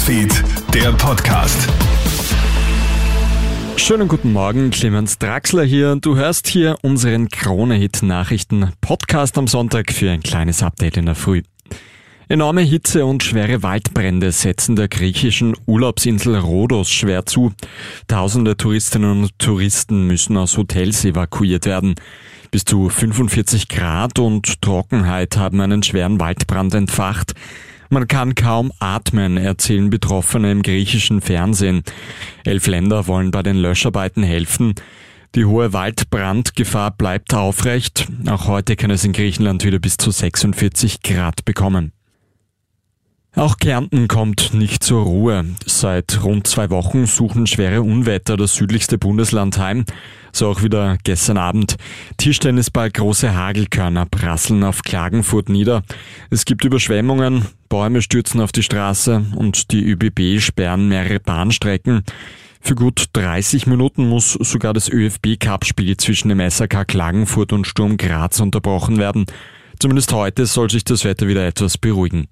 Newsfeed, 0.00 0.32
der 0.72 0.92
Podcast. 0.92 1.68
Schönen 3.76 4.08
guten 4.08 4.32
Morgen, 4.32 4.70
Clemens 4.70 5.18
Draxler 5.18 5.64
hier. 5.64 5.96
Du 5.96 6.16
hörst 6.16 6.48
hier 6.48 6.76
unseren 6.80 7.28
Krone-Hit-Nachrichten-Podcast 7.28 9.36
am 9.36 9.46
Sonntag 9.46 9.92
für 9.92 10.10
ein 10.10 10.22
kleines 10.22 10.62
Update 10.62 10.96
in 10.96 11.04
der 11.04 11.16
Früh. 11.16 11.42
Enorme 12.28 12.62
Hitze 12.62 13.04
und 13.04 13.22
schwere 13.22 13.62
Waldbrände 13.62 14.32
setzen 14.32 14.74
der 14.74 14.88
griechischen 14.88 15.54
Urlaubsinsel 15.66 16.38
Rhodos 16.38 16.90
schwer 16.90 17.26
zu. 17.26 17.52
Tausende 18.08 18.56
Touristinnen 18.56 19.24
und 19.24 19.38
Touristen 19.38 20.06
müssen 20.06 20.38
aus 20.38 20.56
Hotels 20.56 21.04
evakuiert 21.04 21.66
werden. 21.66 21.96
Bis 22.50 22.64
zu 22.64 22.88
45 22.88 23.68
Grad 23.68 24.18
und 24.18 24.62
Trockenheit 24.62 25.36
haben 25.36 25.60
einen 25.60 25.82
schweren 25.82 26.18
Waldbrand 26.18 26.72
entfacht. 26.72 27.34
Man 27.92 28.06
kann 28.06 28.36
kaum 28.36 28.70
atmen, 28.78 29.36
erzählen 29.36 29.90
Betroffene 29.90 30.52
im 30.52 30.62
griechischen 30.62 31.20
Fernsehen. 31.20 31.82
Elf 32.44 32.68
Länder 32.68 33.08
wollen 33.08 33.32
bei 33.32 33.42
den 33.42 33.56
Löscharbeiten 33.56 34.22
helfen. 34.22 34.76
Die 35.34 35.44
hohe 35.44 35.72
Waldbrandgefahr 35.72 36.92
bleibt 36.92 37.34
aufrecht. 37.34 38.06
Auch 38.28 38.46
heute 38.46 38.76
kann 38.76 38.92
es 38.92 39.04
in 39.04 39.12
Griechenland 39.12 39.64
wieder 39.64 39.80
bis 39.80 39.96
zu 39.96 40.12
46 40.12 41.02
Grad 41.02 41.44
bekommen. 41.44 41.92
Auch 43.36 43.58
Kärnten 43.58 44.08
kommt 44.08 44.54
nicht 44.54 44.82
zur 44.82 45.04
Ruhe. 45.04 45.44
Seit 45.64 46.24
rund 46.24 46.48
zwei 46.48 46.68
Wochen 46.68 47.06
suchen 47.06 47.46
schwere 47.46 47.82
Unwetter 47.82 48.36
das 48.36 48.56
südlichste 48.56 48.98
Bundesland 48.98 49.56
heim. 49.56 49.84
So 50.32 50.48
auch 50.48 50.64
wieder 50.64 50.98
gestern 51.04 51.38
Abend. 51.38 51.76
Tischtennisball 52.16 52.90
große 52.90 53.32
Hagelkörner 53.32 54.06
prasseln 54.06 54.64
auf 54.64 54.82
Klagenfurt 54.82 55.48
nieder. 55.48 55.84
Es 56.30 56.44
gibt 56.44 56.64
Überschwemmungen, 56.64 57.46
Bäume 57.68 58.02
stürzen 58.02 58.40
auf 58.40 58.50
die 58.50 58.64
Straße 58.64 59.24
und 59.36 59.70
die 59.70 59.84
ÖBB 59.88 60.40
sperren 60.40 60.88
mehrere 60.88 61.20
Bahnstrecken. 61.20 62.02
Für 62.60 62.74
gut 62.74 63.06
30 63.12 63.68
Minuten 63.68 64.08
muss 64.08 64.32
sogar 64.32 64.74
das 64.74 64.88
ÖFB-Cup-Spiel 64.88 65.96
zwischen 65.96 66.30
dem 66.30 66.50
SAK 66.50 66.86
Klagenfurt 66.86 67.52
und 67.52 67.66
Sturm 67.66 67.96
Graz 67.96 68.40
unterbrochen 68.40 68.98
werden. 68.98 69.26
Zumindest 69.78 70.12
heute 70.12 70.46
soll 70.46 70.68
sich 70.68 70.84
das 70.84 71.04
Wetter 71.04 71.28
wieder 71.28 71.46
etwas 71.46 71.78
beruhigen. 71.78 72.26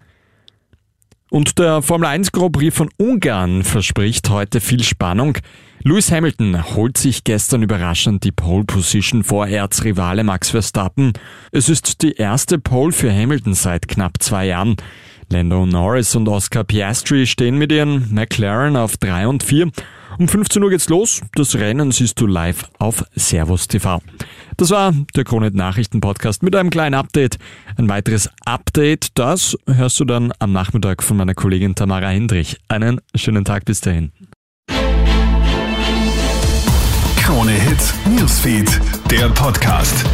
Und 1.31 1.59
der 1.59 1.83
Formel 1.83 2.09
1 2.09 2.33
Grand 2.33 2.53
Prix 2.53 2.75
von 2.75 2.89
Ungarn 2.97 3.63
verspricht 3.63 4.31
heute 4.31 4.61
viel 4.61 4.83
Spannung. 4.83 5.37
Lewis 5.83 6.11
Hamilton 6.11 6.75
holt 6.75 6.97
sich 6.97 7.23
gestern 7.23 7.63
überraschend 7.63 8.25
die 8.25 8.33
Pole 8.33 8.65
Position 8.65 9.23
vor 9.25 9.47
Erzrivale 9.47 10.25
Max 10.25 10.51
Verstappen. 10.51 11.13
Es 11.53 11.69
ist 11.69 12.03
die 12.03 12.15
erste 12.15 12.59
Pole 12.59 12.93
für 12.93 13.13
Hamilton 13.13 13.53
seit 13.53 13.89
knapp 13.89 14.23
zwei 14.23 14.47
Jahren. 14.47 14.77
Lando 15.31 15.67
Norris 15.67 16.17
und 16.17 16.27
Oscar 16.29 16.65
Piastri 16.65 17.27
stehen 17.27 17.59
mit 17.59 17.71
ihren 17.73 18.13
McLaren 18.13 18.77
auf 18.77 18.97
3 18.97 19.29
und 19.29 19.43
4 19.43 19.71
um 20.19 20.29
15 20.29 20.63
Uhr 20.63 20.71
geht's 20.71 20.89
los. 20.89 21.21
Das 21.35 21.55
Rennen 21.55 21.93
siehst 21.93 22.21
du 22.21 22.27
live 22.27 22.65
auf 22.79 23.05
Servus 23.15 23.69
TV. 23.69 24.01
Das 24.57 24.71
war 24.71 24.93
der 25.15 25.25
Kronet 25.25 25.55
Nachrichten 25.55 26.01
Podcast 26.01 26.43
mit 26.43 26.57
einem 26.57 26.71
kleinen 26.71 26.95
Update. 26.95 27.39
Ein 27.77 27.89
weiteres 27.89 28.29
Update, 28.45 29.11
das 29.15 29.57
hörst 29.67 30.01
du 30.01 30.05
dann 30.05 30.33
am 30.39 30.53
Nachmittag 30.53 31.03
von 31.03 31.17
meiner 31.17 31.35
Kollegin 31.35 31.75
Tamara 31.75 32.09
Hendrich. 32.09 32.59
Einen 32.69 33.01
schönen 33.15 33.45
Tag 33.45 33.65
bis 33.65 33.81
dahin. 33.81 34.13
Krone 37.17 37.53
Hits, 37.53 37.95
Newsfeed, 38.07 38.81
der 39.11 39.29
Podcast. 39.29 40.05